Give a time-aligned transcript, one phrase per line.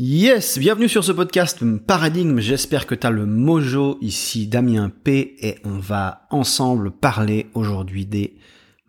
[0.00, 5.34] Yes, bienvenue sur ce podcast Paradigme, j'espère que tu as le mojo ici Damien P
[5.40, 8.36] et on va ensemble parler aujourd'hui des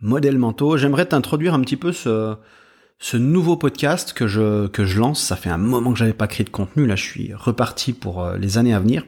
[0.02, 0.78] modèles mentaux.
[0.78, 2.36] J'aimerais t'introduire un petit peu ce,
[3.00, 5.20] ce nouveau podcast que je, que je lance.
[5.20, 8.24] Ça fait un moment que j'avais pas créé de contenu, là je suis reparti pour
[8.24, 9.04] euh, les années à venir.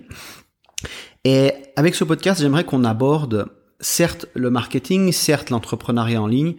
[1.23, 3.45] Et avec ce podcast, j'aimerais qu'on aborde
[3.79, 6.55] certes le marketing, certes l'entrepreneuriat en ligne,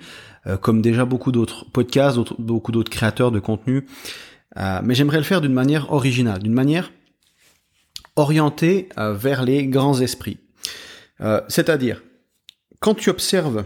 [0.46, 3.86] euh, comme déjà beaucoup d'autres podcasts, beaucoup d'autres créateurs de contenu
[4.58, 6.92] euh, mais j'aimerais le faire d'une manière originale, d'une manière
[8.16, 10.38] orientée euh, vers les grands esprits.
[11.20, 12.02] Euh, c'est-à-dire,
[12.80, 13.64] quand tu observes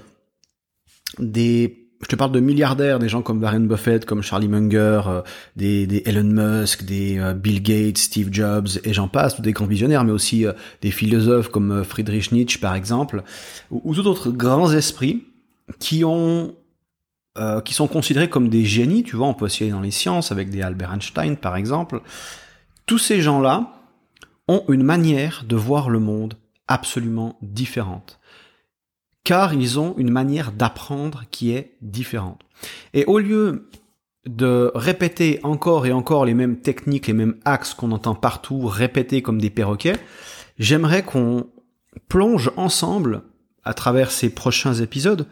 [1.18, 5.00] des je te parle de milliardaires, des gens comme Warren Buffett, comme Charlie Munger,
[5.56, 10.04] des, des, Elon Musk, des Bill Gates, Steve Jobs, et j'en passe, des grands visionnaires,
[10.04, 10.44] mais aussi
[10.82, 13.22] des philosophes comme Friedrich Nietzsche, par exemple,
[13.70, 15.24] ou, ou d'autres grands esprits
[15.78, 16.54] qui ont
[17.38, 20.32] euh, qui sont considérés comme des génies, tu vois, on peut aussi dans les sciences
[20.32, 22.00] avec des Albert Einstein par exemple.
[22.86, 23.72] Tous ces gens-là
[24.48, 26.34] ont une manière de voir le monde
[26.68, 28.20] absolument différente.
[29.24, 32.42] Car ils ont une manière d'apprendre qui est différente.
[32.94, 33.68] Et au lieu
[34.26, 39.22] de répéter encore et encore les mêmes techniques, les mêmes axes qu'on entend partout répéter
[39.22, 39.96] comme des perroquets,
[40.58, 41.48] j'aimerais qu'on
[42.08, 43.22] plonge ensemble,
[43.64, 45.26] à travers ces prochains épisodes,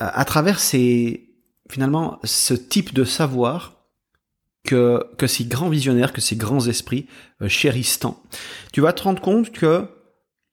[0.00, 1.30] à travers ces,
[1.70, 3.76] finalement, ce type de savoir
[4.64, 7.06] que, que ces grands visionnaires, que ces grands esprits
[7.42, 8.22] euh, chérissent tant,
[8.72, 9.88] tu vas te rendre compte que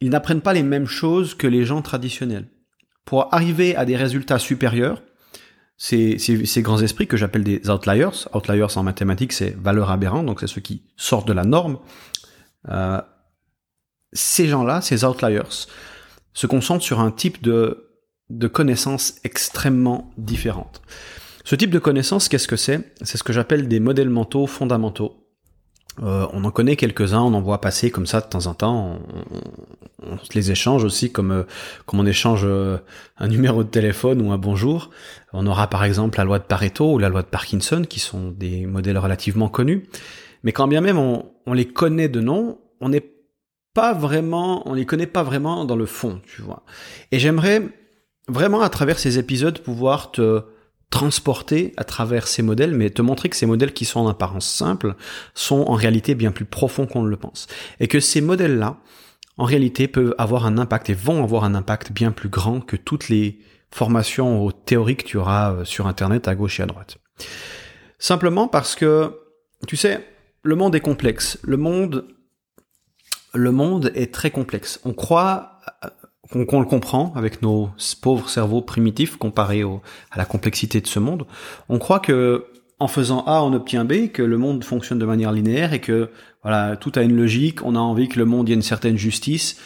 [0.02, 2.50] ils n'apprennent pas les mêmes choses que les gens traditionnels.
[3.06, 5.02] Pour arriver à des résultats supérieurs,
[5.78, 10.26] ces, ces, ces grands esprits que j'appelle des outliers, outliers en mathématiques c'est valeur aberrante,
[10.26, 11.80] donc c'est ceux qui sortent de la norme,
[12.70, 13.02] euh,
[14.14, 15.68] ces gens-là, ces outliers,
[16.34, 17.83] se concentrent sur un type de
[18.38, 20.82] de connaissances extrêmement différentes.
[21.44, 22.94] Ce type de connaissances, qu'est-ce que c'est?
[23.02, 25.18] C'est ce que j'appelle des modèles mentaux fondamentaux.
[26.02, 29.00] Euh, on en connaît quelques-uns, on en voit passer comme ça de temps en temps.
[30.02, 31.44] On, les échange aussi comme euh,
[31.86, 32.78] comme on échange euh,
[33.18, 34.90] un numéro de téléphone ou un bonjour.
[35.34, 38.32] On aura par exemple la loi de Pareto ou la loi de Parkinson qui sont
[38.32, 39.88] des modèles relativement connus.
[40.44, 43.14] Mais quand bien même on, on les connaît de nom, on n'est
[43.76, 46.64] pas vraiment, on les connaît pas vraiment dans le fond, tu vois.
[47.12, 47.70] Et j'aimerais
[48.28, 50.44] vraiment à travers ces épisodes pouvoir te
[50.90, 54.48] transporter à travers ces modèles, mais te montrer que ces modèles qui sont en apparence
[54.48, 54.96] simples
[55.34, 57.48] sont en réalité bien plus profonds qu'on ne le pense.
[57.80, 58.78] Et que ces modèles-là,
[59.38, 62.76] en réalité, peuvent avoir un impact et vont avoir un impact bien plus grand que
[62.76, 63.40] toutes les
[63.72, 67.00] formations théoriques que tu auras euh, sur Internet à gauche et à droite.
[67.98, 69.20] Simplement parce que,
[69.68, 70.08] tu sais,
[70.44, 71.40] le monde est complexe.
[71.42, 72.06] Le monde,
[73.34, 74.80] le monde est très complexe.
[74.86, 75.60] On croit
[76.32, 77.70] qu'on le comprend avec nos
[78.02, 81.26] pauvres cerveaux primitifs comparés à la complexité de ce monde,
[81.70, 82.46] on croit que
[82.80, 86.10] en faisant A, on obtient B, que le monde fonctionne de manière linéaire et que
[86.42, 87.64] voilà tout a une logique.
[87.64, 89.58] On a envie que le monde ait une certaine justice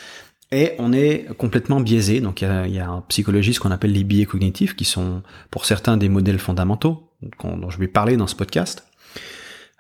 [0.52, 2.22] et on est complètement biaisé.
[2.22, 5.24] Donc il y a, y a un psychologiste qu'on appelle les biais cognitifs, qui sont
[5.50, 7.10] pour certains des modèles fondamentaux
[7.42, 8.86] dont je vais parler dans ce podcast.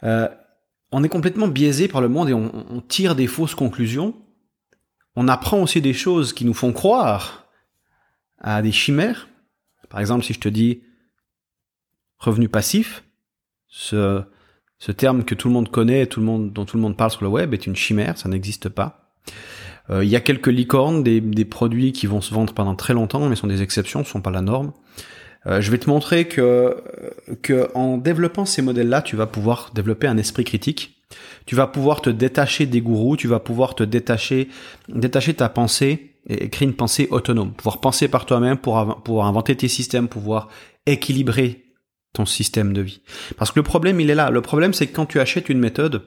[0.03, 0.27] Euh,
[0.91, 4.15] on est complètement biaisé par le monde et on, on tire des fausses conclusions
[5.19, 7.47] on apprend aussi des choses qui nous font croire
[8.38, 9.28] à des chimères.
[9.89, 10.83] Par exemple, si je te dis
[12.19, 13.03] revenu passif,
[13.67, 14.22] ce,
[14.77, 17.29] ce terme que tout le monde connaît, tout dont tout le monde parle sur le
[17.29, 19.11] web, est une chimère, ça n'existe pas.
[19.89, 22.94] Euh, il y a quelques licornes, des, des, produits qui vont se vendre pendant très
[22.94, 24.72] longtemps, mais sont des exceptions, ne sont pas la norme.
[25.47, 26.83] Euh, je vais te montrer que,
[27.41, 30.96] que en développant ces modèles-là, tu vas pouvoir développer un esprit critique
[31.45, 34.50] tu vas pouvoir te détacher des gourous, tu vas pouvoir te détacher,
[34.90, 39.56] détacher ta pensée et créer une pensée autonome, pouvoir penser par toi-même, pour pouvoir inventer
[39.56, 40.50] tes systèmes, pouvoir
[40.85, 41.63] équilibrer
[42.13, 43.01] ton système de vie.
[43.38, 44.29] Parce que le problème, il est là.
[44.29, 46.03] Le problème, c'est que quand tu achètes une méthode,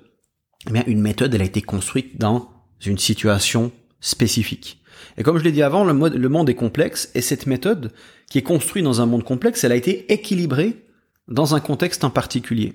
[0.68, 2.50] eh bien, une méthode, elle a été construite dans
[2.84, 4.82] une situation spécifique.
[5.16, 7.92] Et comme je l'ai dit avant, le, le monde est complexe et cette méthode,
[8.30, 10.84] qui est construite dans un monde complexe, elle a été équilibrée
[11.28, 12.74] dans un contexte en particulier.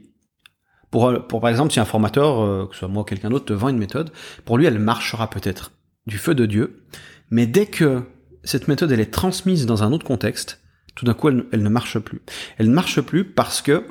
[0.96, 3.44] Pour, pour par exemple, si un formateur, euh, que ce soit moi ou quelqu'un d'autre,
[3.44, 4.12] te vend une méthode,
[4.46, 5.74] pour lui, elle marchera peut-être
[6.08, 6.86] du feu de Dieu,
[7.30, 8.04] mais dès que
[8.46, 10.62] cette méthode, elle est transmise dans un autre contexte,
[10.96, 12.22] tout d'un coup, elle, elle, ne marche plus.
[12.58, 13.84] Elle ne marche plus parce que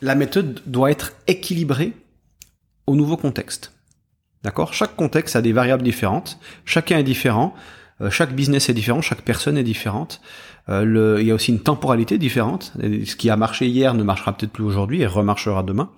[0.00, 1.92] la méthode doit être équilibrée
[2.86, 3.72] au nouveau contexte.
[4.44, 4.74] D'accord?
[4.74, 7.52] Chaque contexte a des variables différentes, chacun est différent,
[8.00, 10.20] euh, chaque business est différent, chaque personne est différente.
[10.68, 12.72] Euh, le, il y a aussi une temporalité différente.
[12.80, 15.90] Ce qui a marché hier ne marchera peut-être plus aujourd'hui et remarchera demain.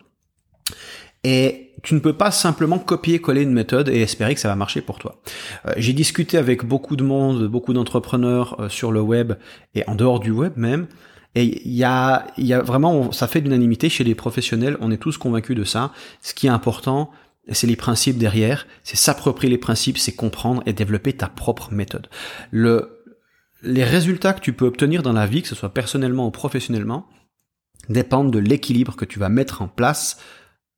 [1.25, 4.81] Et tu ne peux pas simplement copier-coller une méthode et espérer que ça va marcher
[4.81, 5.21] pour toi.
[5.67, 9.33] Euh, j'ai discuté avec beaucoup de monde, beaucoup d'entrepreneurs sur le web
[9.75, 10.87] et en dehors du web même,
[11.35, 14.97] Et il y a, y a vraiment, ça fait l'unanimité chez les professionnels, on est
[14.97, 15.93] tous convaincus de ça.
[16.23, 17.11] Ce qui est important,
[17.55, 22.09] c'est les principes derrière, c'est s'approprier les principes, c'est comprendre et développer ta propre méthode.
[22.51, 23.05] Le,
[23.63, 27.09] les résultats que tu peux obtenir dans la vie, que ce soit personnellement ou professionnellement,
[27.89, 30.19] dépendent de l'équilibre que tu vas mettre en place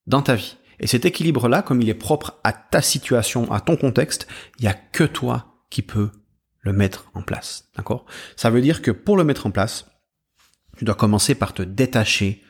[0.06, 0.56] dans ta vie.
[0.78, 4.26] Et cet équilibre-là, comme il est propre à ta situation, à ton contexte,
[4.58, 6.10] il n'y a que toi qui peux
[6.60, 7.70] le mettre en place.
[7.76, 8.06] D'accord?
[8.36, 9.86] Ça veut dire que pour le mettre en place,
[10.76, 12.42] tu dois commencer par te détacher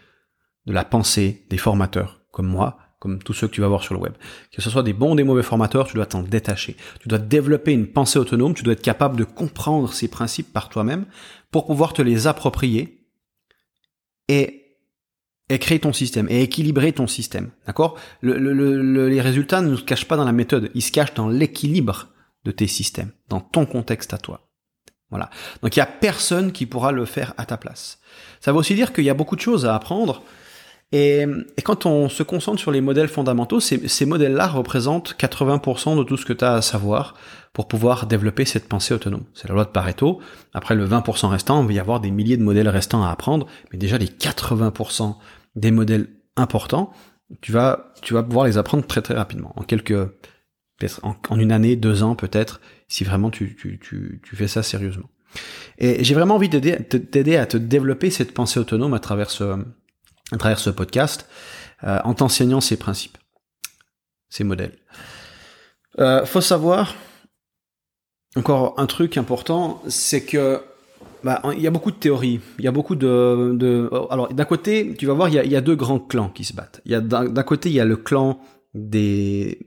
[0.66, 3.94] de la pensée des formateurs, comme moi, comme tous ceux que tu vas voir sur
[3.94, 4.12] le web.
[4.52, 6.76] Que ce soit des bons ou des mauvais formateurs, tu dois t'en détacher.
[7.00, 10.68] Tu dois développer une pensée autonome, tu dois être capable de comprendre ces principes par
[10.68, 11.06] toi-même
[11.50, 13.06] pour pouvoir te les approprier
[14.28, 14.56] et
[15.48, 17.50] créer ton système et équilibrer ton système.
[17.66, 17.98] D'accord?
[18.22, 22.10] Les résultats ne se cachent pas dans la méthode, ils se cachent dans l'équilibre
[22.44, 24.46] de tes systèmes, dans ton contexte à toi.
[25.10, 25.28] Voilà.
[25.62, 27.98] Donc il y a personne qui pourra le faire à ta place.
[28.40, 30.22] Ça veut aussi dire qu'il y a beaucoup de choses à apprendre.
[30.92, 31.24] Et,
[31.64, 36.24] quand on se concentre sur les modèles fondamentaux, ces, modèles-là représentent 80% de tout ce
[36.24, 37.14] que tu as à savoir
[37.52, 39.24] pour pouvoir développer cette pensée autonome.
[39.34, 40.20] C'est la loi de Pareto.
[40.52, 43.46] Après le 20% restant, il va y avoir des milliers de modèles restants à apprendre,
[43.72, 45.16] mais déjà les 80%
[45.54, 46.92] des modèles importants,
[47.40, 49.92] tu vas, tu vas pouvoir les apprendre très très rapidement, en quelques,
[51.02, 54.64] en, en une année, deux ans peut-être, si vraiment tu, tu, tu, tu fais ça
[54.64, 55.08] sérieusement.
[55.78, 59.56] Et j'ai vraiment envie d'aider à te développer cette pensée autonome à travers ce,
[60.32, 61.28] à travers ce podcast,
[61.84, 63.18] euh, en t'enseignant ces principes,
[64.28, 64.76] ces modèles.
[65.98, 66.94] Euh, faut savoir,
[68.36, 70.62] encore un truc important, c'est que
[71.24, 72.40] bah, il y a beaucoup de théories.
[72.58, 73.90] Il y a beaucoup de, de...
[74.10, 76.44] alors d'un côté, tu vas voir, il y, a, y a deux grands clans qui
[76.44, 76.80] se battent.
[76.84, 78.40] Il y a d'un côté, il y a le clan
[78.74, 79.66] des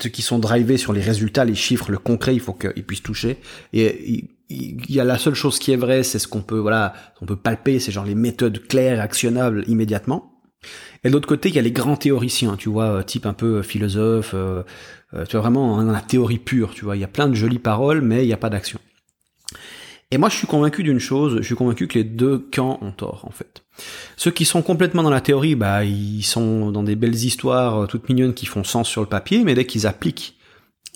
[0.00, 2.34] ceux qui sont drivés sur les résultats, les chiffres, le concret.
[2.34, 3.38] Il faut qu'ils puissent toucher.
[3.72, 6.94] Et il y a la seule chose qui est vraie, c'est ce qu'on peut voilà,
[7.20, 10.40] on peut palper, c'est genre les méthodes claires, actionnables immédiatement.
[11.04, 13.62] Et de l'autre côté, il y a les grands théoriciens, tu vois, type un peu
[13.62, 14.62] philosophe, euh,
[15.14, 16.96] euh, tu vois vraiment dans la théorie pure, tu vois.
[16.96, 18.80] Il y a plein de jolies paroles, mais il n'y a pas d'action.
[20.10, 22.92] Et moi, je suis convaincu d'une chose, je suis convaincu que les deux camps ont
[22.92, 23.62] tort, en fait.
[24.16, 27.86] Ceux qui sont complètement dans la théorie, bah, ils sont dans des belles histoires euh,
[27.86, 30.38] toutes mignonnes qui font sens sur le papier, mais dès qu'ils appliquent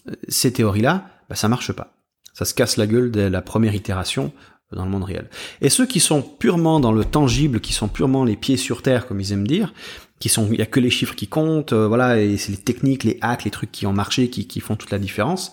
[0.08, 1.91] euh, ces théories-là, bah, ça marche pas.
[2.32, 4.32] Ça se casse la gueule dès la première itération
[4.72, 5.28] euh, dans le monde réel.
[5.60, 9.06] Et ceux qui sont purement dans le tangible, qui sont purement les pieds sur terre,
[9.06, 9.72] comme ils aiment dire,
[10.18, 13.04] qui sont, il y a que les chiffres qui comptent, voilà, et c'est les techniques,
[13.04, 15.52] les hacks, les trucs qui ont marché, qui, qui font toute la différence.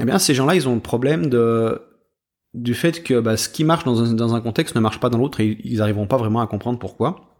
[0.00, 1.80] Eh bien, ces gens-là, ils ont le problème de
[2.54, 5.08] du fait que bah, ce qui marche dans un, dans un, contexte ne marche pas
[5.08, 7.38] dans l'autre et ils n'arriveront pas vraiment à comprendre pourquoi.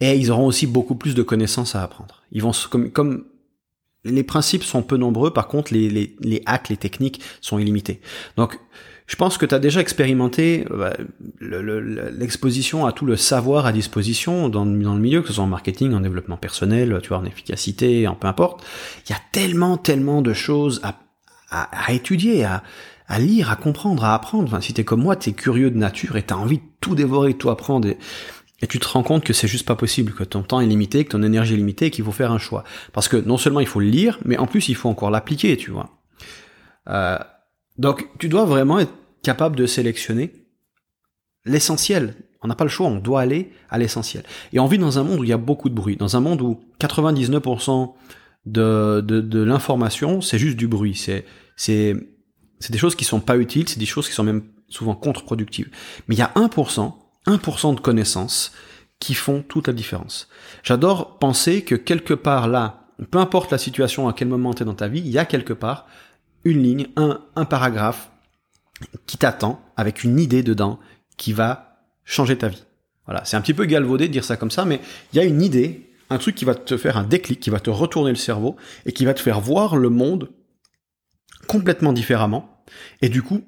[0.00, 2.22] Et ils auront aussi beaucoup plus de connaissances à apprendre.
[2.32, 3.26] Ils vont comme, comme
[4.04, 5.88] les principes sont peu nombreux, par contre les,
[6.20, 8.00] les, hacks, les techniques sont illimités.
[8.36, 8.58] Donc
[9.10, 10.92] je pense que tu as déjà expérimenté bah,
[11.40, 15.94] l'exposition à tout le savoir à disposition dans, le milieu, que ce soit en marketing,
[15.94, 18.64] en développement personnel, tu vois, en efficacité, en peu importe.
[19.06, 20.80] Il y a tellement, tellement de choses
[21.50, 24.44] à, étudier, à, lire, à comprendre, à apprendre.
[24.44, 27.32] Enfin, si t'es comme moi, t'es curieux de nature et t'as envie de tout dévorer,
[27.32, 27.88] de tout apprendre.
[28.66, 31.10] Tu te rends compte que c'est juste pas possible, que ton temps est limité, que
[31.10, 32.64] ton énergie est limitée, et qu'il faut faire un choix.
[32.92, 35.56] Parce que non seulement il faut le lire, mais en plus il faut encore l'appliquer,
[35.56, 35.98] tu vois.
[36.88, 37.18] Euh,
[37.78, 38.92] donc tu dois vraiment être
[39.22, 40.32] capable de sélectionner
[41.44, 42.14] l'essentiel.
[42.42, 44.24] On n'a pas le choix, on doit aller à l'essentiel.
[44.52, 46.20] Et on vit dans un monde où il y a beaucoup de bruit, dans un
[46.20, 47.92] monde où 99%
[48.46, 50.94] de, de, de l'information, c'est juste du bruit.
[50.94, 51.94] C'est, c'est,
[52.58, 55.70] c'est des choses qui sont pas utiles, c'est des choses qui sont même souvent contre-productives.
[56.08, 56.94] Mais il y a 1%,
[57.36, 58.52] 1% de connaissances
[58.98, 60.28] qui font toute la différence.
[60.62, 64.66] J'adore penser que quelque part là, peu importe la situation, à quel moment tu es
[64.66, 65.86] dans ta vie, il y a quelque part
[66.44, 68.10] une ligne, un, un paragraphe
[69.06, 70.78] qui t'attend avec une idée dedans
[71.16, 72.64] qui va changer ta vie.
[73.06, 74.80] Voilà, c'est un petit peu galvaudé de dire ça comme ça, mais
[75.12, 77.60] il y a une idée, un truc qui va te faire un déclic, qui va
[77.60, 78.56] te retourner le cerveau
[78.86, 80.30] et qui va te faire voir le monde
[81.46, 82.62] complètement différemment,
[83.02, 83.42] et du coup,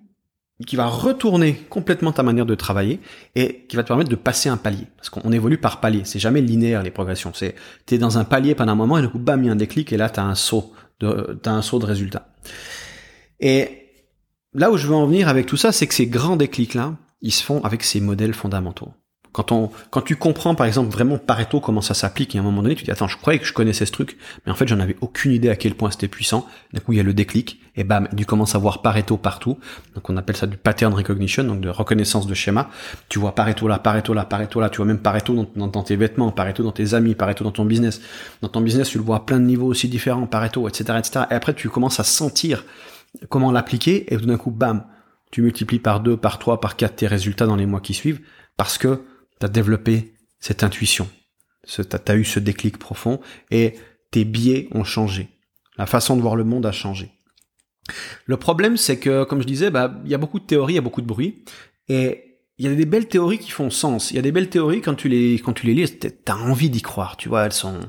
[0.64, 3.00] qui va retourner complètement ta manière de travailler
[3.34, 4.86] et qui va te permettre de passer un palier.
[4.96, 6.02] Parce qu'on évolue par palier.
[6.04, 7.32] C'est jamais linéaire les progressions.
[7.34, 7.54] C'est
[7.86, 9.56] t'es dans un palier pendant un moment et du coup bam il y a un
[9.56, 12.28] déclic et là t'as un saut de t'as un saut de résultat.
[13.40, 13.88] Et
[14.54, 16.96] là où je veux en venir avec tout ça, c'est que ces grands déclics là,
[17.20, 18.92] ils se font avec ces modèles fondamentaux.
[19.32, 22.44] Quand on, quand tu comprends par exemple vraiment Pareto comment ça s'applique, et à un
[22.44, 24.54] moment donné tu te dis attends je croyais que je connaissais ce truc, mais en
[24.54, 26.46] fait j'en avais aucune idée à quel point c'était puissant.
[26.74, 29.58] D'un coup il y a le déclic et bam tu commences à voir Pareto partout.
[29.94, 32.68] Donc on appelle ça du pattern recognition, donc de reconnaissance de schéma.
[33.08, 34.68] Tu vois Pareto là, Pareto là, Pareto là.
[34.68, 37.64] Tu vois même Pareto dans, dans, tes vêtements, Pareto dans tes amis, Pareto dans ton
[37.64, 38.02] business.
[38.42, 41.24] Dans ton business tu le vois à plein de niveaux aussi différents, Pareto, etc., etc.
[41.30, 42.64] Et après tu commences à sentir
[43.28, 44.84] comment l'appliquer et tout d'un coup bam
[45.30, 48.20] tu multiplies par deux, par trois, par quatre tes résultats dans les mois qui suivent
[48.58, 49.00] Parce que
[49.42, 51.08] tu as développé cette intuition.
[51.66, 53.20] Tu as eu ce déclic profond
[53.50, 53.74] et
[54.12, 55.28] tes biais ont changé.
[55.76, 57.10] La façon de voir le monde a changé.
[58.26, 60.76] Le problème, c'est que, comme je disais, bah, il y a beaucoup de théories, il
[60.76, 61.44] y a beaucoup de bruit,
[61.88, 64.12] et il y a des belles théories qui font sens.
[64.12, 66.70] Il y a des belles théories quand tu les quand tu les lis, t'as envie
[66.70, 67.16] d'y croire.
[67.16, 67.80] Tu vois, elles sont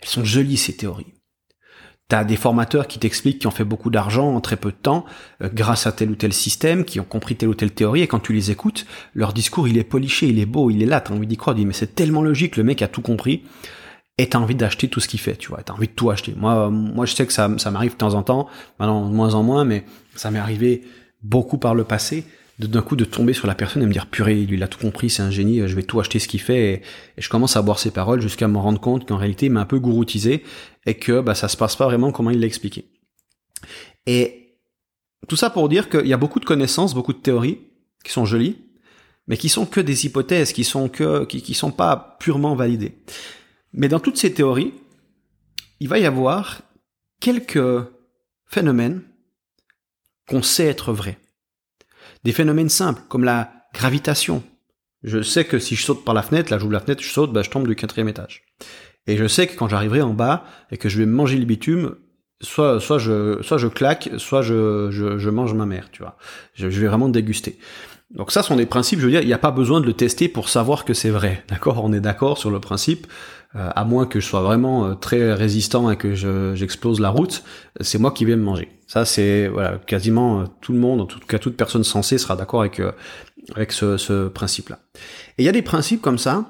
[0.00, 1.12] elles sont jolies ces théories.
[2.12, 5.06] T'as des formateurs qui t'expliquent qui ont fait beaucoup d'argent en très peu de temps
[5.42, 8.06] euh, grâce à tel ou tel système, qui ont compris telle ou telle théorie, et
[8.06, 11.00] quand tu les écoutes, leur discours il est poliché, il est beau, il est là,
[11.00, 13.44] t'as envie d'y croire, tu mais c'est tellement logique, le mec a tout compris,
[14.18, 16.34] et t'as envie d'acheter tout ce qu'il fait, tu vois, t'as envie de tout acheter.
[16.36, 18.46] Moi, moi je sais que ça, ça m'arrive de temps en temps,
[18.78, 20.82] maintenant de moins en moins, mais ça m'est arrivé
[21.22, 22.26] beaucoup par le passé,
[22.58, 24.78] d'un coup de tomber sur la personne et me dire purée, lui il a tout
[24.78, 26.82] compris, c'est un génie, je vais tout acheter ce qu'il fait et,
[27.18, 29.66] je commence à boire ses paroles jusqu'à me rendre compte qu'en réalité il m'a un
[29.66, 30.44] peu gouroutisé
[30.86, 32.86] et que bah, ça se passe pas vraiment comment il l'a expliqué.
[34.06, 34.58] Et
[35.28, 37.58] tout ça pour dire qu'il y a beaucoup de connaissances, beaucoup de théories
[38.04, 38.58] qui sont jolies,
[39.26, 42.98] mais qui sont que des hypothèses, qui sont que qui, qui sont pas purement validées.
[43.72, 44.74] Mais dans toutes ces théories,
[45.80, 46.62] il va y avoir
[47.20, 47.86] quelques
[48.46, 49.02] phénomènes
[50.28, 51.18] qu'on sait être vrais.
[52.24, 54.42] Des phénomènes simples, comme la gravitation.
[55.02, 57.32] Je sais que si je saute par la fenêtre, là j'ouvre la fenêtre, je saute,
[57.32, 58.44] bah, je tombe du quatrième étage.
[59.06, 61.96] Et je sais que quand j'arriverai en bas et que je vais manger le bitume,
[62.40, 66.16] soit soit je soit je claque, soit je, je, mange ma mère, tu vois.
[66.54, 67.58] Je, je, vais vraiment déguster.
[68.14, 69.94] Donc ça sont des principes, je veux dire, il n'y a pas besoin de le
[69.94, 71.44] tester pour savoir que c'est vrai.
[71.48, 71.82] D'accord?
[71.82, 73.06] On est d'accord sur le principe.
[73.54, 76.14] Euh, à moins que je sois vraiment euh, très résistant et que
[76.54, 77.44] j'explose la route,
[77.82, 78.70] c'est moi qui vais me manger.
[78.86, 82.34] Ça, c'est voilà, quasiment euh, tout le monde, en tout cas toute personne sensée sera
[82.34, 82.80] d'accord avec
[83.54, 84.78] avec ce, ce principe-là.
[85.36, 86.46] Et il y a des principes comme ça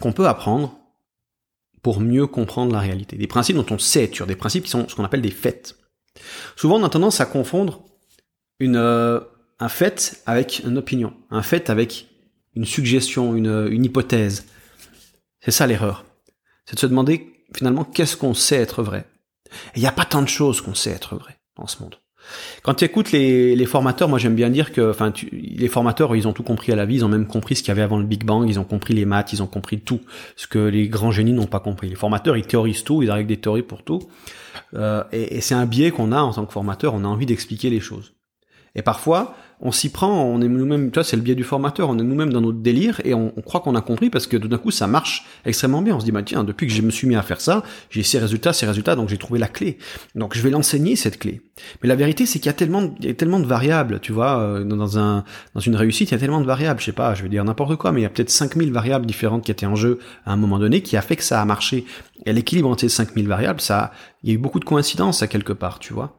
[0.00, 0.74] qu'on peut apprendre
[1.82, 3.16] pour mieux comprendre la réalité.
[3.16, 5.76] Des principes dont on sait être des principes qui sont ce qu'on appelle des faits.
[6.56, 7.84] Souvent, on a tendance à confondre
[8.58, 8.76] une,
[9.60, 12.08] un fait avec une opinion, un fait avec
[12.54, 14.46] une suggestion, une, hypothèse.
[15.40, 16.04] C'est ça l'erreur
[16.68, 19.06] c'est de se demander finalement qu'est-ce qu'on sait être vrai.
[19.74, 21.96] il n'y a pas tant de choses qu'on sait être vrai dans ce monde.
[22.62, 24.94] Quand tu écoutes les, formateurs, moi j'aime bien dire que,
[25.32, 27.68] les formateurs, ils ont tout compris à la vie, ils ont même compris ce qu'il
[27.68, 30.02] y avait avant le Big Bang, ils ont compris les maths, ils ont compris tout,
[30.36, 31.88] ce que les grands génies n'ont pas compris.
[31.88, 34.02] Les formateurs, ils théorisent tout, ils arrivent des théories pour tout,
[34.74, 37.70] euh, et c'est un biais qu'on a en tant que formateur, on a envie d'expliquer
[37.70, 38.12] les choses.
[38.78, 41.90] Et parfois, on s'y prend, on est nous-mêmes, tu vois, c'est le biais du formateur,
[41.90, 44.56] on est nous-mêmes dans notre délire et on, croit qu'on a compris parce que d'un
[44.56, 45.96] coup ça marche extrêmement bien.
[45.96, 48.04] On se dit, bah tiens, depuis que je me suis mis à faire ça, j'ai
[48.04, 49.78] ces résultats, ces résultats, donc j'ai trouvé la clé.
[50.14, 51.40] Donc je vais l'enseigner cette clé.
[51.82, 54.12] Mais la vérité, c'est qu'il y a tellement, il y a tellement de variables, tu
[54.12, 56.92] vois, euh, dans un, dans une réussite, il y a tellement de variables, je sais
[56.92, 59.50] pas, je vais dire n'importe quoi, mais il y a peut-être 5000 variables différentes qui
[59.50, 61.84] étaient en jeu à un moment donné qui a fait que ça a marché.
[62.26, 63.90] Et l'équilibre entre ces 5000 variables, ça,
[64.22, 66.16] il y a eu beaucoup de coïncidences à quelque part, tu vois.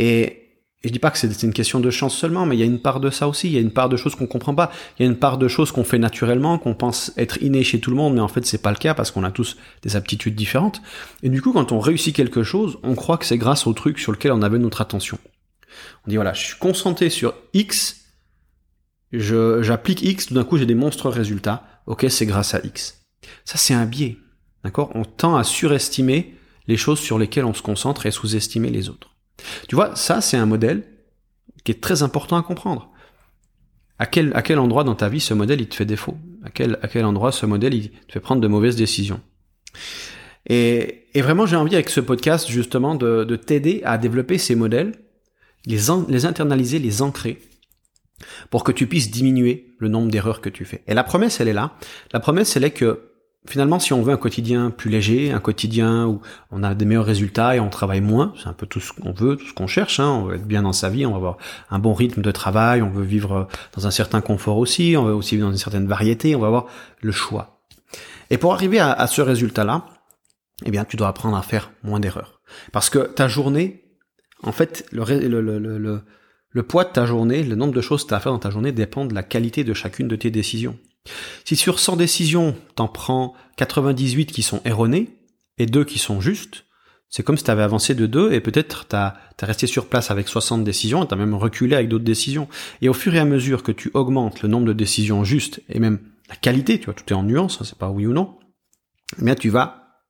[0.00, 0.47] Et
[0.84, 2.66] et je dis pas que c'est une question de chance seulement, mais il y a
[2.66, 3.48] une part de ça aussi.
[3.48, 4.70] Il y a une part de choses qu'on comprend pas.
[4.96, 7.80] Il y a une part de choses qu'on fait naturellement, qu'on pense être inné chez
[7.80, 9.96] tout le monde, mais en fait c'est pas le cas parce qu'on a tous des
[9.96, 10.80] aptitudes différentes.
[11.24, 13.98] Et du coup, quand on réussit quelque chose, on croit que c'est grâce au truc
[13.98, 15.18] sur lequel on avait notre attention.
[16.06, 18.04] On dit voilà, je suis concentré sur X,
[19.10, 21.64] j'applique X, tout d'un coup j'ai des monstres résultats.
[21.86, 23.04] Ok, c'est grâce à X.
[23.44, 24.16] Ça c'est un biais,
[24.62, 24.92] d'accord?
[24.94, 26.36] On tend à surestimer
[26.68, 29.16] les choses sur lesquelles on se concentre et sous-estimer les autres.
[29.68, 30.84] Tu vois, ça, c'est un modèle
[31.64, 32.90] qui est très important à comprendre.
[33.98, 36.16] À quel, à quel endroit dans ta vie ce modèle il te fait défaut?
[36.44, 39.20] À quel, à quel endroit ce modèle il te fait prendre de mauvaises décisions?
[40.46, 44.54] Et, et vraiment j'ai envie avec ce podcast justement de, de t'aider à développer ces
[44.54, 44.92] modèles,
[45.66, 45.78] les,
[46.08, 47.40] les internaliser, les ancrer,
[48.50, 50.82] pour que tu puisses diminuer le nombre d'erreurs que tu fais.
[50.86, 51.76] Et la promesse elle est là.
[52.12, 53.07] La promesse elle est que
[53.48, 57.04] finalement, si on veut un quotidien plus léger, un quotidien où on a des meilleurs
[57.04, 59.66] résultats et on travaille moins, c'est un peu tout ce qu'on veut, tout ce qu'on
[59.66, 60.00] cherche.
[60.00, 60.08] Hein.
[60.08, 61.38] On veut être bien dans sa vie, on va avoir
[61.70, 65.14] un bon rythme de travail, on veut vivre dans un certain confort aussi, on veut
[65.14, 66.66] aussi vivre dans une certaine variété, on va avoir
[67.00, 67.60] le choix.
[68.30, 69.86] Et pour arriver à, ce résultat-là,
[70.64, 72.40] eh bien, tu dois apprendre à faire moins d'erreurs.
[72.72, 73.84] Parce que ta journée,
[74.42, 78.20] en fait, le poids de ta journée, le nombre de choses que tu as à
[78.20, 80.78] faire dans ta journée dépend de la qualité de chacune de tes décisions.
[81.44, 85.10] Si sur 100 décisions, t'en prends 98 qui sont erronées
[85.58, 86.64] et 2 qui sont justes,
[87.10, 90.10] c'est comme si tu avais avancé de 2 et peut-être tu as, resté sur place
[90.10, 92.48] avec 60 décisions et tu as même reculé avec d'autres décisions.
[92.82, 95.78] Et au fur et à mesure que tu augmentes le nombre de décisions justes et
[95.78, 98.38] même la qualité, tu vois, tout est en nuance, hein, c'est pas oui ou non,
[99.18, 100.02] eh bien tu vas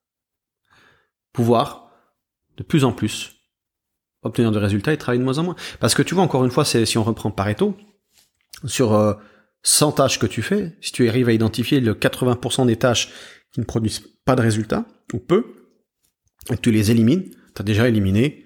[1.33, 1.93] pouvoir
[2.57, 3.37] de plus en plus
[4.23, 5.57] obtenir de résultats et travailler de moins en moins.
[5.79, 7.77] Parce que tu vois, encore une fois, si on reprend Pareto,
[8.65, 9.15] sur euh,
[9.63, 13.11] 100 tâches que tu fais, si tu arrives à identifier le 80% des tâches
[13.53, 15.55] qui ne produisent pas de résultats, ou peu,
[16.51, 17.25] et que tu les élimines,
[17.55, 18.45] tu as déjà éliminé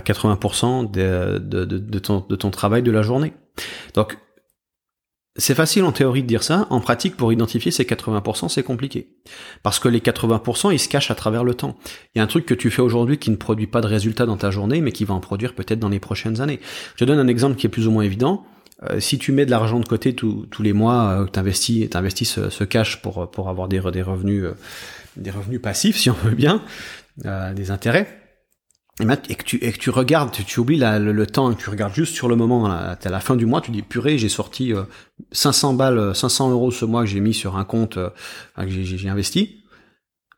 [0.00, 3.34] 80% de, ton, de ton travail de la journée.
[3.94, 4.16] Donc,
[5.36, 9.16] c'est facile en théorie de dire ça, en pratique pour identifier ces 80% c'est compliqué.
[9.62, 11.78] Parce que les 80% ils se cachent à travers le temps.
[12.14, 14.26] Il y a un truc que tu fais aujourd'hui qui ne produit pas de résultat
[14.26, 16.60] dans ta journée mais qui va en produire peut-être dans les prochaines années.
[16.96, 18.44] Je donne un exemple qui est plus ou moins évident.
[18.90, 22.50] Euh, si tu mets de l'argent de côté tous les mois, euh, t'investis, t'investis ce,
[22.50, 24.56] ce, cash pour, pour avoir des, des revenus, euh,
[25.16, 26.62] des revenus passifs si on veut bien,
[27.16, 28.08] des intérêts,
[29.00, 32.28] et, que tu, et que tu regardes, tu, oublies le, temps, tu regardes juste sur
[32.28, 34.72] le moment, à la fin du mois, tu dis purée, j'ai sorti
[35.32, 39.08] 500 euh, balles, 500 euros ce mois que j'ai mis sur un compte que j'ai
[39.08, 39.64] investi.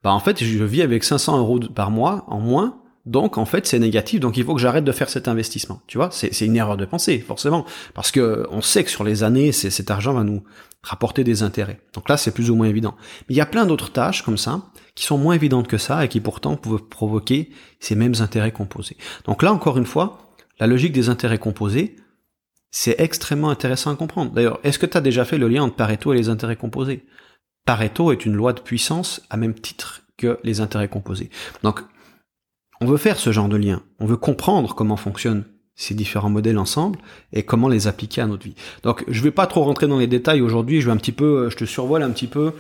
[0.03, 3.67] Bah en fait, je vis avec 500 euros par mois en moins, donc en fait
[3.67, 5.83] c'est négatif, donc il faut que j'arrête de faire cet investissement.
[5.87, 9.23] Tu vois, c'est une erreur de pensée forcément, parce que on sait que sur les
[9.23, 10.43] années, cet argent va nous
[10.83, 11.81] rapporter des intérêts.
[11.95, 12.95] Donc là, c'est plus ou moins évident.
[13.29, 14.63] Mais il y a plein d'autres tâches comme ça
[14.95, 18.97] qui sont moins évidentes que ça et qui pourtant peuvent provoquer ces mêmes intérêts composés.
[19.25, 20.19] Donc là, encore une fois,
[20.61, 21.97] la logique des intérêts composés,
[22.71, 24.33] c'est extrêmement intéressant à comprendre.
[24.33, 27.07] D'ailleurs, est-ce que tu as déjà fait le lien entre Pareto et les intérêts composés?
[27.65, 31.31] Pareto est une loi de puissance à même titre que les intérêts composés.
[31.63, 31.81] Donc,
[32.81, 33.83] on veut faire ce genre de lien.
[34.01, 35.45] On veut comprendre comment fonctionnent
[35.77, 36.99] ces différents modèles ensemble
[37.33, 38.55] et comment les appliquer à notre vie.
[38.83, 40.81] Donc, je vais pas trop rentrer dans les détails aujourd'hui.
[40.81, 42.53] Je vais un petit peu, je te survole un petit peu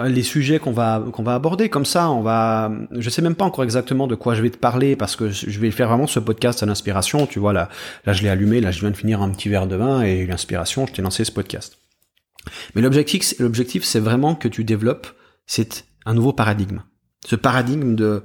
[0.00, 3.34] euh, les sujets qu'on va qu'on va aborder comme ça on va je sais même
[3.34, 6.06] pas encore exactement de quoi je vais te parler parce que je vais faire vraiment
[6.06, 7.68] ce podcast à l'inspiration tu vois là
[8.06, 10.26] là je l'ai allumé là je viens de finir un petit verre de vin et
[10.26, 11.78] l'inspiration je t'ai lancé ce podcast
[12.74, 15.08] mais l'objectif l'objectif c'est vraiment que tu développes
[15.46, 16.82] c'est un nouveau paradigme
[17.26, 18.22] ce paradigme de,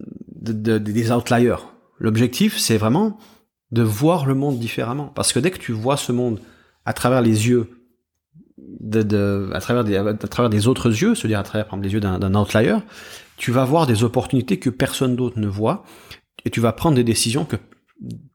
[0.00, 1.56] de des outliers
[1.98, 3.18] l'objectif c'est vraiment
[3.70, 6.40] de voir le monde différemment parce que dès que tu vois ce monde
[6.84, 7.70] à travers les yeux
[9.52, 12.00] à travers des, à travers des autres yeux, se dire à travers par les yeux
[12.00, 12.76] d'un outlier,
[13.36, 15.84] tu vas voir des opportunités que personne d'autre ne voit
[16.44, 17.56] et tu vas prendre des décisions que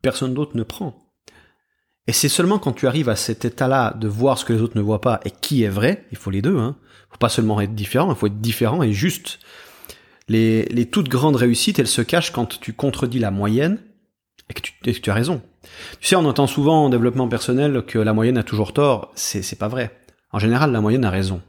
[0.02, 1.12] personne d'autre ne prend.
[2.08, 4.78] Et c'est seulement quand tu arrives à cet état-là de voir ce que les autres
[4.78, 6.78] ne voient pas et qui est vrai, il faut les deux, hein.
[7.10, 9.40] Faut pas seulement être différent, il faut être différent et juste.
[10.28, 13.80] Les, toutes grandes réussites, elles se cachent quand tu contredis la moyenne
[14.50, 15.42] et que tu, as raison.
[16.00, 19.12] Tu sais, on entend souvent en développement personnel que la moyenne a toujours tort.
[19.16, 19.98] C'est, c'est pas vrai.
[20.32, 21.42] En général, la moyenne a raison.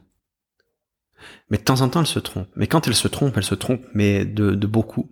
[1.49, 2.47] Mais de temps en temps, elle se trompe.
[2.55, 5.11] Mais quand elle se trompe, elle se trompe, mais de, beaucoup.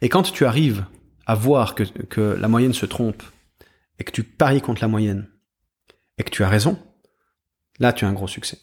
[0.00, 0.84] Et quand tu arrives
[1.26, 3.22] à voir que, que la moyenne se trompe,
[3.98, 5.28] et que tu paries contre la moyenne,
[6.18, 6.78] et que tu as raison,
[7.78, 8.58] là, tu as un gros succès.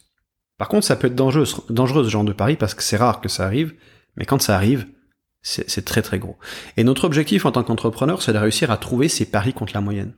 [0.58, 3.22] Par contre, ça peut être dangereux, dangereux ce genre de pari, parce que c'est rare
[3.22, 3.74] que ça arrive,
[4.16, 4.88] mais quand ça arrive,
[5.42, 6.38] c'est très très gros.
[6.78, 9.82] Et notre objectif en tant qu'entrepreneur, c'est de réussir à trouver ces paris contre la
[9.82, 10.14] moyenne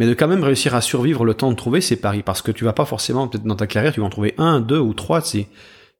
[0.00, 2.52] mais de quand même réussir à survivre le temps de trouver ces paris, parce que
[2.52, 4.94] tu vas pas forcément, peut-être dans ta carrière, tu vas en trouver un, deux ou
[4.94, 5.46] trois, c'est,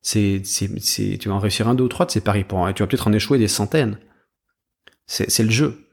[0.01, 2.73] c'est, c'est, tu vas en réussir un, deux ou trois de ces paris pour, et
[2.73, 3.99] tu vas peut-être en échouer des centaines.
[5.07, 5.87] C'est, le jeu.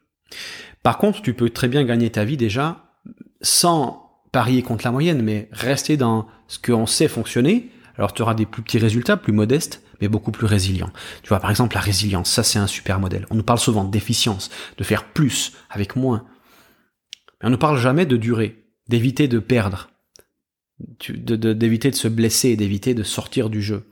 [0.84, 2.94] Par contre, tu peux très bien gagner ta vie déjà
[3.42, 7.72] sans parier contre la moyenne, mais rester dans ce qu'on sait fonctionner.
[7.98, 10.92] Alors tu auras des plus petits résultats, plus modestes, mais beaucoup plus résilients.
[11.24, 13.26] Tu vois, par exemple, la résilience, ça c'est un super modèle.
[13.30, 16.26] On nous parle souvent d'efficience, de faire plus avec moins.
[17.42, 19.90] Mais on ne parle jamais de durée, d'éviter de perdre,
[21.10, 23.90] d'éviter de, se blesser, d'éviter de sortir du jeu.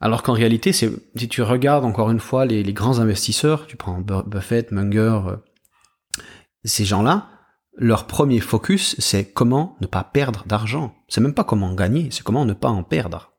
[0.00, 0.90] Alors qu'en réalité, si
[1.30, 5.36] tu regardes encore une fois les, grands investisseurs, tu prends Buffett, Munger, euh,
[6.64, 7.28] ces gens-là,
[7.76, 10.94] leur premier focus, c'est comment ne pas perdre d'argent.
[11.08, 13.33] C'est même pas comment gagner, c'est comment ne pas en perdre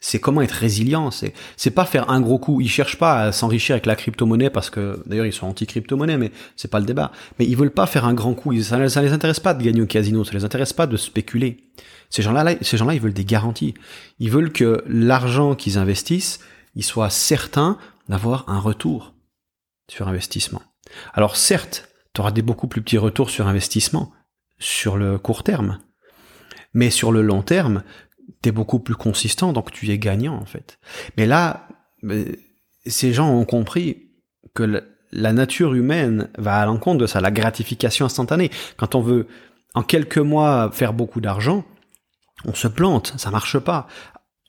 [0.00, 1.10] c'est comment être résilient.
[1.10, 2.60] C'est pas faire un gros coup.
[2.60, 6.30] Ils cherchent pas à s'enrichir avec la crypto-monnaie parce que d'ailleurs ils sont anti-crypto-monnaie, mais
[6.56, 7.10] c'est pas le débat.
[7.38, 8.58] Mais ils veulent pas faire un grand coup.
[8.60, 10.24] Ça, ça les intéresse pas de gagner au casino.
[10.24, 11.64] Ça les intéresse pas de spéculer.
[12.10, 13.74] Ces gens-là, ces gens-là, ils veulent des garanties.
[14.18, 16.40] Ils veulent que l'argent qu'ils investissent,
[16.74, 17.76] ils soient certains
[18.08, 19.14] d'avoir un retour
[19.90, 20.62] sur investissement.
[21.12, 24.12] Alors certes, tu auras des beaucoup plus petits retours sur investissement
[24.58, 25.78] sur le court terme.
[26.74, 27.82] Mais sur le long terme,
[28.42, 30.78] t'es beaucoup plus consistant, donc tu es gagnant en fait.
[31.16, 31.68] Mais là,
[32.04, 32.24] euh,
[32.86, 34.10] ces gens ont compris
[34.54, 38.50] que la nature humaine va à l'encontre de ça, la gratification instantanée.
[38.76, 39.26] Quand on veut
[39.74, 41.64] en quelques mois faire beaucoup d'argent,
[42.44, 43.86] on se plante, ça marche pas.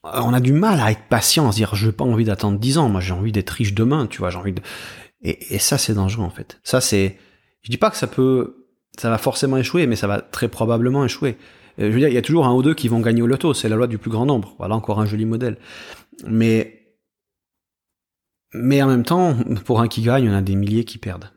[0.03, 2.59] On a du mal à être patient, à se dire je n'ai pas envie d'attendre
[2.59, 4.61] dix ans, moi j'ai envie d'être riche demain, tu vois, j'ai envie de
[5.21, 6.59] et, et ça c'est dangereux en fait.
[6.63, 7.17] Ça c'est
[7.61, 11.05] je dis pas que ça peut ça va forcément échouer, mais ça va très probablement
[11.05, 11.37] échouer.
[11.79, 13.27] Euh, je veux dire, il y a toujours un ou deux qui vont gagner au
[13.27, 14.55] loto, c'est la loi du plus grand nombre.
[14.57, 15.57] Voilà encore un joli modèle.
[16.27, 16.95] Mais,
[18.53, 21.31] mais en même temps, pour un qui gagne, en a des milliers qui perdent.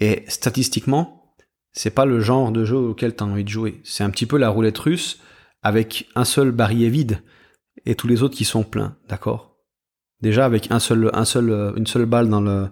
[0.00, 1.34] Et statistiquement,
[1.72, 3.80] c'est pas le genre de jeu auquel tu as envie de jouer.
[3.84, 5.20] C'est un petit peu la roulette russe
[5.62, 7.22] avec un seul barillet vide
[7.84, 9.56] et tous les autres qui sont pleins, d'accord?
[10.20, 12.68] Déjà avec un seul, un seul, une seule balle dans le,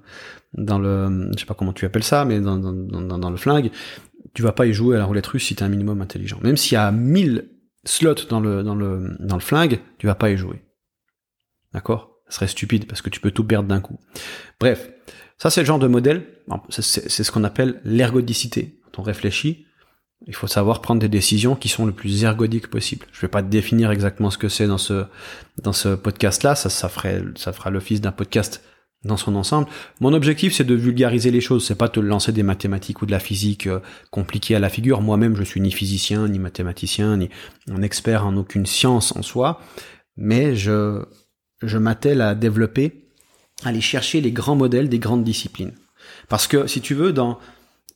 [0.55, 3.71] dans le, je sais pas comment tu appelles ça, mais dans, dans le flingue,
[4.37, 6.39] tu vas pas y jouer à la roulette russe si tu es un minimum intelligent.
[6.43, 7.49] Même s'il y a 1000
[7.85, 10.63] slots dans le, dans le, dans le flingue, tu vas pas y jouer.
[11.73, 12.19] D'accord?
[12.29, 13.99] Ça serait stupide parce que tu peux tout perdre d'un coup.
[14.61, 14.91] Bref,
[15.39, 16.27] ça c'est le genre de modèle,
[16.69, 18.79] c'est ce qu'on appelle l'ergodicité.
[18.85, 19.65] Quand on réfléchit,
[20.27, 23.07] il faut savoir prendre des décisions qui sont le plus ergodiques possible.
[23.13, 25.07] Je vais pas te définir exactement ce que c'est dans ce
[25.63, 28.63] dans ce podcast là, ça ça ferait ça fera l'office d'un podcast
[29.07, 29.69] dans son ensemble.
[30.01, 31.67] Mon objectif, c'est de vulgariser les choses.
[31.67, 35.01] C'est pas de lancer des mathématiques ou de la physique euh, compliquée à la figure.
[35.01, 37.31] Moi-même, je suis ni physicien, ni mathématicien, ni
[37.71, 39.61] un expert en aucune science en soi.
[40.17, 41.03] Mais je,
[41.63, 43.05] je m'attelle à développer,
[43.65, 45.73] à aller chercher les grands modèles des grandes disciplines.
[46.29, 47.39] Parce que, si tu veux, dans,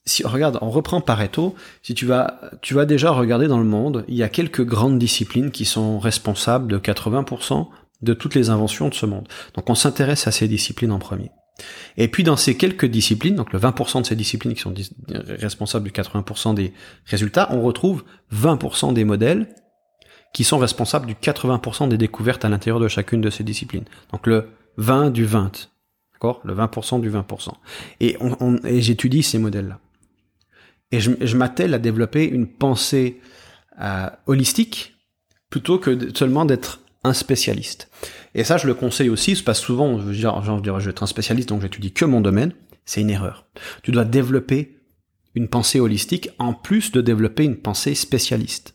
[0.05, 4.05] si, regarde, on reprend Pareto, si tu vas, tu vas déjà regarder dans le monde,
[4.09, 7.69] il y a quelques grandes disciplines qui sont responsables de 80%
[8.03, 9.29] de toutes les inventions de ce monde.
[9.55, 11.31] Donc on s'intéresse à ces disciplines en premier.
[11.97, 14.75] Et puis dans ces quelques disciplines, donc le 20% de ces disciplines qui sont
[15.09, 16.73] responsables de 80% des
[17.05, 19.49] résultats, on retrouve 20% des modèles
[20.33, 23.85] qui sont responsables du 80% des découvertes à l'intérieur de chacune de ces disciplines.
[24.13, 25.69] Donc le 20 du 20,
[26.13, 26.41] d'accord?
[26.45, 27.51] Le 20% du 20%.
[28.01, 28.17] Et,
[28.65, 29.81] et j'étudie ces modèles-là.
[30.93, 33.21] Et je, je m'attelle à développer une pensée
[33.81, 34.95] euh, holistique
[35.51, 37.91] plutôt que seulement d'être un spécialiste.
[38.35, 41.07] Et ça, je le conseille aussi, parce que souvent, dire, genre, je vais être un
[41.07, 42.53] spécialiste, donc j'étudie que mon domaine.
[42.85, 43.47] C'est une erreur.
[43.83, 44.79] Tu dois développer
[45.35, 48.75] une pensée holistique en plus de développer une pensée spécialiste.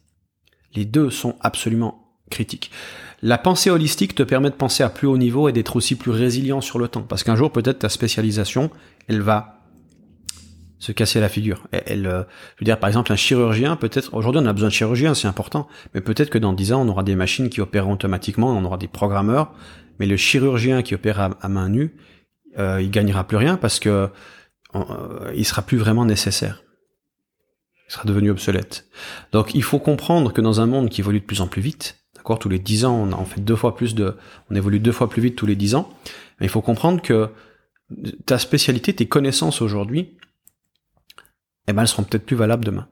[0.74, 2.72] Les deux sont absolument critiques.
[3.22, 6.12] La pensée holistique te permet de penser à plus haut niveau et d'être aussi plus
[6.12, 7.02] résilient sur le temps.
[7.02, 8.70] Parce qu'un jour, peut-être ta spécialisation,
[9.08, 9.55] elle va
[10.86, 11.64] se casser la figure.
[11.72, 12.22] Elle, euh,
[12.56, 15.28] je veux dire, par exemple, un chirurgien, peut-être, aujourd'hui on a besoin de chirurgiens, c'est
[15.28, 18.64] important, mais peut-être que dans 10 ans, on aura des machines qui opèrent automatiquement, on
[18.64, 19.52] aura des programmeurs,
[20.00, 21.96] mais le chirurgien qui opère à, main nue,
[22.60, 24.10] euh, il gagnera plus rien parce que
[24.76, 26.62] euh, il sera plus vraiment nécessaire.
[27.90, 28.88] Il sera devenu obsolète.
[29.32, 31.98] Donc il faut comprendre que dans un monde qui évolue de plus en plus vite,
[32.16, 34.16] d'accord, tous les 10 ans, on fait deux fois plus de,
[34.52, 35.90] on évolue deux fois plus vite tous les 10 ans,
[36.40, 37.30] mais il faut comprendre que
[38.26, 40.16] ta spécialité, tes connaissances aujourd'hui,
[41.68, 42.88] eh ben elles seront peut-être plus valables demain.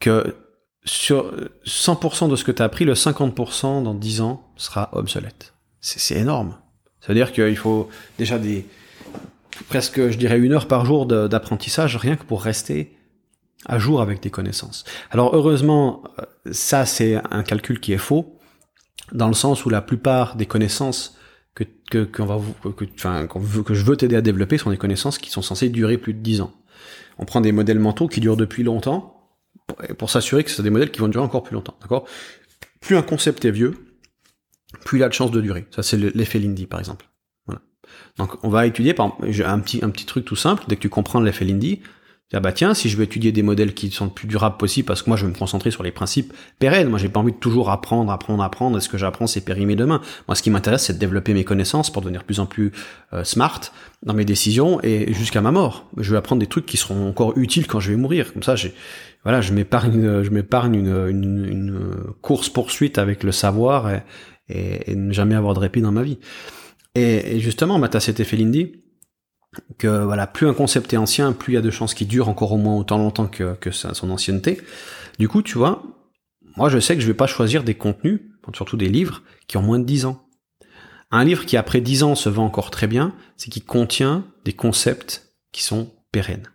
[0.00, 0.36] Que
[0.84, 1.32] sur
[1.64, 5.54] 100% de ce que tu as appris, le 50% dans 10 ans sera obsolète.
[5.80, 6.56] C'est énorme.
[7.00, 8.66] Ça veut dire qu'il faut déjà des
[9.68, 12.96] presque, je dirais, une heure par jour d'apprentissage rien que pour rester
[13.66, 14.84] à jour avec tes connaissances.
[15.10, 16.02] Alors heureusement,
[16.50, 18.38] ça c'est un calcul qui est faux,
[19.12, 21.16] dans le sens où la plupart des connaissances
[21.54, 22.40] que que qu'on va
[22.76, 25.98] que, enfin, que je veux t'aider à développer sont des connaissances qui sont censées durer
[25.98, 26.52] plus de 10 ans
[27.18, 29.18] on prend des modèles mentaux qui durent depuis longtemps
[29.98, 32.06] pour, s'assurer que c'est des modèles qui vont durer encore plus longtemps, d'accord?
[32.80, 33.74] Plus un concept est vieux,
[34.84, 35.66] plus il a de chances de durer.
[35.70, 37.06] Ça, c'est l'effet Lindy, par exemple.
[38.16, 40.88] Donc, on va étudier, par un petit, un petit truc tout simple, dès que tu
[40.88, 41.80] comprends l'effet Lindy,
[42.34, 44.86] ah bah tiens, si je veux étudier des modèles qui sont le plus durables possible,
[44.86, 47.32] parce que moi je veux me concentrer sur les principes pérennes, moi j'ai pas envie
[47.32, 50.84] de toujours apprendre, apprendre, apprendre, est-ce que j'apprends c'est périmé demain Moi ce qui m'intéresse
[50.84, 52.72] c'est de développer mes connaissances pour devenir plus en plus
[53.12, 53.60] euh, smart
[54.02, 55.86] dans mes décisions et jusqu'à ma mort.
[55.98, 58.32] Je vais apprendre des trucs qui seront encore utiles quand je vais mourir.
[58.32, 58.74] Comme ça, j'ai
[59.24, 61.90] voilà, je m'épargne, je m'épargne une, une, une,
[62.22, 64.02] course poursuite avec le savoir et,
[64.48, 66.18] et, ne jamais avoir de répit dans ma vie.
[66.96, 68.36] Et, et justement, t'as cet effet
[69.78, 72.28] que voilà, plus un concept est ancien, plus il y a de chances qu'il dure
[72.28, 74.60] encore au moins autant longtemps que, son ancienneté.
[75.18, 75.82] Du coup, tu vois,
[76.56, 78.20] moi je sais que je vais pas choisir des contenus,
[78.54, 80.26] surtout des livres, qui ont moins de 10 ans.
[81.10, 84.54] Un livre qui après 10 ans se vend encore très bien, c'est qu'il contient des
[84.54, 86.48] concepts qui sont pérennes.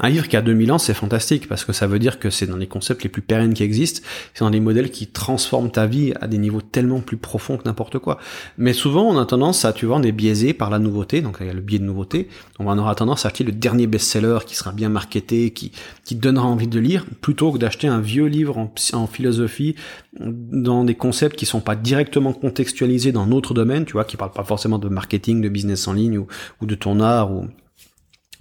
[0.00, 2.46] Un livre qui a 2000 ans, c'est fantastique parce que ça veut dire que c'est
[2.46, 4.02] dans les concepts les plus pérennes qui existent,
[4.34, 7.64] c'est dans les modèles qui transforment ta vie à des niveaux tellement plus profonds que
[7.64, 8.18] n'importe quoi.
[8.56, 11.38] Mais souvent, on a tendance à, tu vois, on est biaisé par la nouveauté, donc
[11.40, 12.28] il y a le biais de nouveauté.
[12.58, 15.72] On aura tendance à acheter le dernier best-seller qui sera bien marketé, qui,
[16.04, 19.74] qui donnera envie de lire, plutôt que d'acheter un vieux livre en, en philosophie
[20.18, 24.32] dans des concepts qui sont pas directement contextualisés dans notre domaine, tu vois, qui parlent
[24.32, 26.26] pas forcément de marketing, de business en ligne ou,
[26.60, 27.48] ou de ton art ou,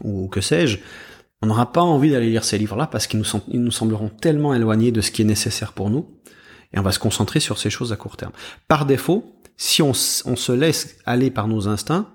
[0.04, 0.80] ou que sais-je
[1.42, 5.02] on n'aura pas envie d'aller lire ces livres-là parce qu'ils nous, sembleront tellement éloignés de
[5.02, 6.20] ce qui est nécessaire pour nous,
[6.74, 8.34] et on va se concentrer sur ces choses à court terme.
[8.68, 12.10] Par défaut, si on, on se laisse aller par nos instincts,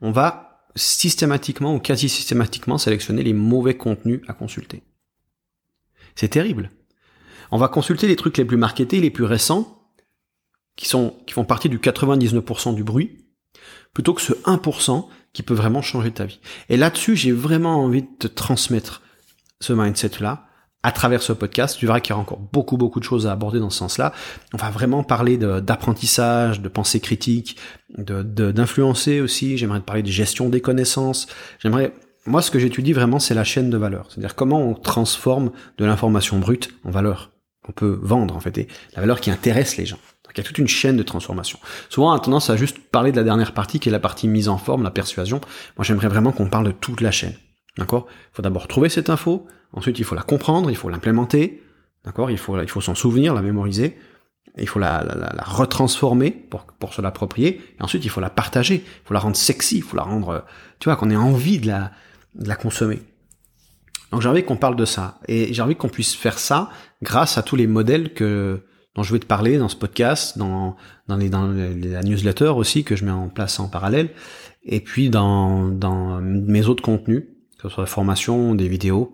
[0.00, 4.82] on va systématiquement ou quasi systématiquement sélectionner les mauvais contenus à consulter.
[6.14, 6.70] C'est terrible.
[7.50, 9.80] On va consulter les trucs les plus marketés, les plus récents,
[10.76, 13.26] qui sont, qui font partie du 99% du bruit,
[13.92, 16.40] plutôt que ce 1% qui peut vraiment changer ta vie.
[16.68, 19.02] Et là-dessus, j'ai vraiment envie de te transmettre
[19.60, 20.46] ce mindset-là
[20.82, 21.76] à travers ce podcast.
[21.78, 24.12] Tu verras qu'il y aura encore beaucoup, beaucoup de choses à aborder dans ce sens-là.
[24.54, 27.56] On va vraiment parler d'apprentissage, de, pensée critique,
[27.96, 29.58] d'influencer de, d'influencer aussi.
[29.58, 31.26] J'aimerais te parler de gestion des connaissances.
[31.58, 31.92] J'aimerais
[32.26, 34.06] moi, ce que j'étudie vraiment, c'est la chaîne de valeur.
[34.10, 37.32] C'est-à-dire comment on transforme de l'information brute en valeur
[37.64, 39.98] qu'on peut vendre, en fait, et la valeur qui intéresse les gens.
[40.30, 41.58] Donc, il y a toute une chaîne de transformation.
[41.88, 44.28] Souvent, on a tendance à juste parler de la dernière partie, qui est la partie
[44.28, 45.40] mise en forme, la persuasion.
[45.76, 47.34] Moi, j'aimerais vraiment qu'on parle de toute la chaîne.
[47.76, 48.06] D'accord?
[48.08, 51.64] Il faut d'abord trouver cette info, ensuite il faut la comprendre, il faut l'implémenter,
[52.04, 52.30] d'accord?
[52.30, 53.98] Il faut, il faut s'en souvenir, la mémoriser,
[54.56, 58.84] il faut la, la, retransformer pour, pour se l'approprier, et ensuite il faut la partager,
[58.84, 60.44] il faut la rendre sexy, il faut la rendre,
[60.78, 61.90] tu vois, qu'on ait envie de la,
[62.36, 63.02] de la consommer.
[64.12, 66.70] Donc j'ai envie qu'on parle de ça, et j'ai envie qu'on puisse faire ça
[67.02, 68.62] grâce à tous les modèles que
[68.94, 70.76] dont je vais te parler dans ce podcast, dans,
[71.08, 74.10] les, dans la newsletter aussi que je mets en place en parallèle,
[74.64, 75.70] et puis dans,
[76.20, 77.24] mes autres contenus,
[77.58, 79.12] que ce soit la formation, des vidéos,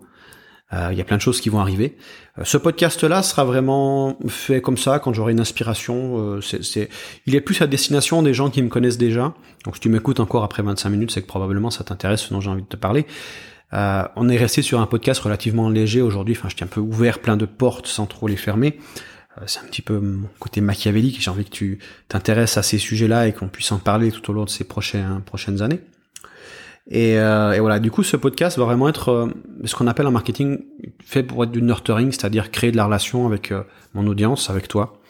[0.73, 1.95] euh, il y a plein de choses qui vont arriver.
[2.37, 6.35] Euh, ce podcast-là sera vraiment fait comme ça quand j'aurai une inspiration.
[6.35, 6.89] Euh, c'est,
[7.25, 9.33] il est plus à destination des gens qui me connaissent déjà.
[9.63, 12.41] Donc si tu m'écoutes encore après 25 minutes, c'est que probablement ça t'intéresse ce dont
[12.41, 13.05] j'ai envie de te parler.
[13.71, 16.35] on est resté sur un podcast relativement léger aujourd'hui.
[16.37, 18.77] Enfin, je tiens un peu ouvert plein de portes sans trop les fermer.
[19.45, 21.21] C'est un petit peu mon côté machiavélique.
[21.21, 24.33] J'ai envie que tu t'intéresses à ces sujets-là et qu'on puisse en parler tout au
[24.33, 25.81] long de ces prochaines prochaines années.
[26.89, 29.27] Et, euh, et, voilà, du coup, ce podcast va vraiment être euh,
[29.65, 30.59] ce qu'on appelle un marketing
[31.03, 34.67] fait pour être du nurturing, c'est-à-dire créer de la relation avec euh, mon audience, avec
[34.67, 35.01] toi.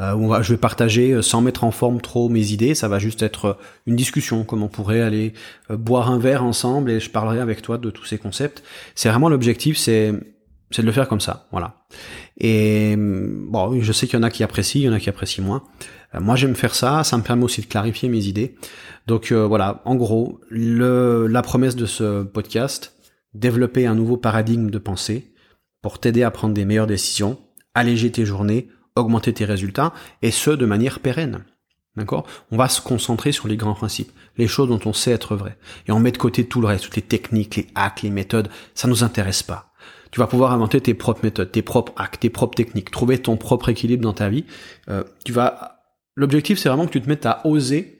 [0.00, 2.74] Euh, où on va, je vais partager sans mettre en forme trop mes idées.
[2.74, 5.34] Ça va juste être une discussion, comme on pourrait aller
[5.68, 8.62] boire un verre ensemble et je parlerai avec toi de tous ces concepts.
[8.94, 10.14] C'est vraiment l'objectif, c'est
[10.70, 11.86] c'est de le faire comme ça, voilà.
[12.36, 15.08] Et bon, je sais qu'il y en a qui apprécient, il y en a qui
[15.08, 15.64] apprécient moins.
[16.14, 17.04] Euh, moi, j'aime faire ça.
[17.04, 18.56] Ça me permet aussi de clarifier mes idées.
[19.06, 22.94] Donc euh, voilà, en gros, le, la promesse de ce podcast,
[23.34, 25.32] développer un nouveau paradigme de pensée
[25.82, 27.38] pour t'aider à prendre des meilleures décisions,
[27.74, 31.44] alléger tes journées, augmenter tes résultats, et ce, de manière pérenne.
[31.96, 32.26] D'accord?
[32.52, 35.58] On va se concentrer sur les grands principes, les choses dont on sait être vraies.
[35.86, 38.50] Et on met de côté tout le reste, toutes les techniques, les hacks, les méthodes,
[38.74, 39.67] ça nous intéresse pas.
[40.10, 43.36] Tu vas pouvoir inventer tes propres méthodes, tes propres hacks, tes propres techniques, trouver ton
[43.36, 44.44] propre équilibre dans ta vie.
[44.88, 45.74] Euh, tu vas
[46.16, 47.98] L'objectif, c'est vraiment que tu te mettes à oser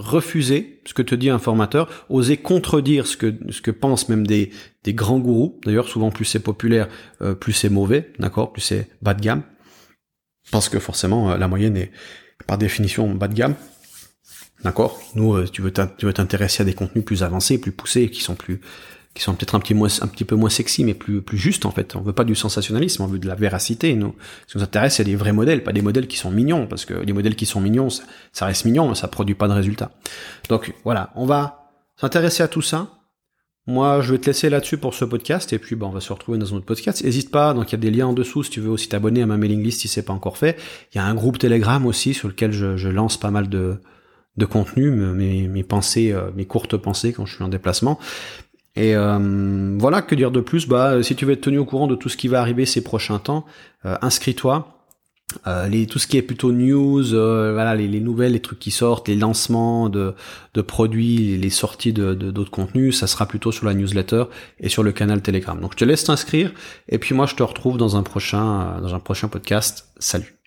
[0.00, 4.26] refuser ce que te dit un formateur, oser contredire ce que ce que pensent même
[4.26, 4.50] des
[4.82, 5.60] des grands gourous.
[5.64, 6.88] D'ailleurs, souvent plus c'est populaire,
[7.22, 9.42] euh, plus c'est mauvais, d'accord, plus c'est bas de gamme,
[10.50, 11.92] parce que forcément euh, la moyenne est
[12.46, 13.54] par définition bas de gamme.
[14.64, 15.00] D'accord.
[15.14, 18.60] Nous, tu veux t'intéresser à des contenus plus avancés, plus poussés, qui sont plus
[19.14, 21.72] qui sont peut-être un petit, un petit peu moins sexy, mais plus, plus juste en
[21.72, 21.96] fait.
[21.96, 23.94] On veut pas du sensationnalisme, on veut de la véracité.
[23.94, 24.14] Nous,
[24.46, 26.84] ce qui nous intéresse, c'est des vrais modèles, pas des modèles qui sont mignons, parce
[26.84, 27.88] que les modèles qui sont mignons,
[28.32, 29.90] ça, reste mignon, mais ça produit pas de résultats.
[30.48, 32.88] Donc voilà, on va s'intéresser à tout ça.
[33.66, 36.12] Moi, je vais te laisser là-dessus pour ce podcast, et puis bon, on va se
[36.12, 37.04] retrouver dans un autre podcast.
[37.04, 39.22] N'hésite pas, donc il y a des liens en dessous si tu veux aussi t'abonner
[39.22, 40.56] à ma mailing list si c'est pas encore fait.
[40.94, 43.80] Il y a un groupe Telegram aussi sur lequel je, je lance pas mal de,
[44.36, 47.98] de contenu, mes, mes pensées, euh, mes courtes pensées quand je suis en déplacement.
[48.76, 50.66] Et euh, voilà, que dire de plus?
[50.68, 52.82] Bah, si tu veux être tenu au courant de tout ce qui va arriver ces
[52.82, 53.44] prochains temps,
[53.84, 54.76] euh, inscris-toi.
[55.46, 58.72] Euh, les, tout ce qui est plutôt news, voilà, les, les, nouvelles, les trucs qui
[58.72, 60.14] sortent, les lancements de,
[60.54, 64.24] de produits, les sorties de d'autres contenus, ça sera plutôt sur la newsletter
[64.58, 65.60] et sur le canal Telegram.
[65.60, 66.52] Donc je te laisse t'inscrire
[66.88, 69.92] et puis moi je te retrouve dans un prochain dans un prochain podcast.
[70.00, 70.39] Salut.